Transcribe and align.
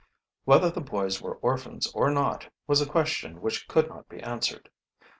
Whether 0.45 0.71
the 0.71 0.81
boys 0.81 1.21
were 1.21 1.35
orphans 1.43 1.85
or 1.93 2.09
not 2.09 2.51
was 2.65 2.81
a 2.81 2.87
question 2.89 3.39
which 3.39 3.67
could 3.67 3.87
not 3.87 4.09
be 4.09 4.19
answered. 4.19 4.67